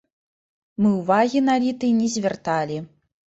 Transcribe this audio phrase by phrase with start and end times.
[0.83, 2.81] Мы ўвагі на літый не звярталі.